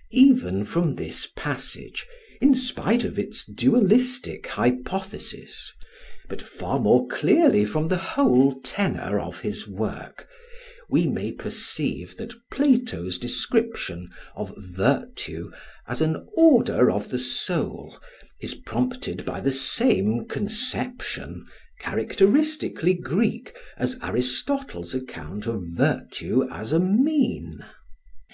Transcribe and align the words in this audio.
]Even 0.10 0.64
from 0.64 0.94
this 0.94 1.28
passage, 1.36 2.06
in 2.40 2.54
spite 2.54 3.04
of 3.04 3.18
its 3.18 3.44
dualistic 3.44 4.46
hypothesis, 4.46 5.70
but 6.30 6.40
far 6.40 6.78
more 6.80 7.06
clearly 7.08 7.62
from 7.66 7.88
the 7.88 7.98
whole 7.98 8.58
tenor 8.62 9.20
of 9.20 9.40
his 9.40 9.68
work, 9.68 10.26
we 10.88 11.06
may 11.06 11.30
perceive 11.30 12.16
that 12.16 12.32
Plato's 12.50 13.18
description 13.18 14.08
of 14.34 14.54
virtue 14.56 15.50
as 15.86 16.00
an 16.00 16.26
"order" 16.34 16.90
of 16.90 17.10
the 17.10 17.18
soul 17.18 17.98
is 18.40 18.54
prompted 18.54 19.26
by 19.26 19.40
the 19.40 19.52
same 19.52 20.24
conception, 20.24 21.44
characteristically 21.80 22.94
Greek, 22.94 23.54
as 23.76 23.98
Aristotle's 24.02 24.94
account 24.94 25.46
of 25.46 25.60
virtue 25.74 26.48
as 26.50 26.72
a 26.72 26.78
"mean." 26.80 27.62